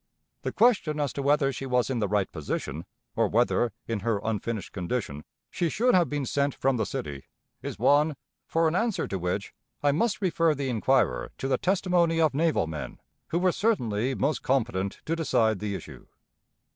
[0.41, 4.19] The question as to whether she was in the right position, or whether, in her
[4.23, 7.25] unfinished condition, she should have been sent from the city,
[7.61, 8.15] is one,
[8.47, 9.53] for an answer to which
[9.83, 14.41] I must refer the inquirer to the testimony of naval men, who were certainly most
[14.41, 16.07] competent to decide the issue.